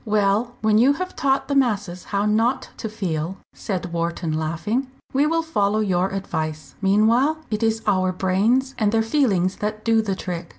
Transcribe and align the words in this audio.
"Well, 0.03 0.55
when 0.63 0.79
you 0.79 0.93
have 0.93 1.15
taught 1.15 1.47
the 1.47 1.53
masses 1.53 2.05
how 2.05 2.25
not 2.25 2.69
to 2.77 2.89
feel," 2.89 3.37
said 3.53 3.93
Wharton, 3.93 4.33
laughing, 4.33 4.87
"we 5.13 5.27
will 5.27 5.43
follow 5.43 5.79
your 5.79 6.09
advice. 6.09 6.73
Meanwhile 6.81 7.37
it 7.51 7.61
is 7.61 7.83
our 7.85 8.11
brains 8.11 8.73
and 8.79 8.91
their 8.91 9.03
feelings 9.03 9.57
that 9.57 9.85
do 9.85 10.01
the 10.01 10.15
trick. 10.15 10.49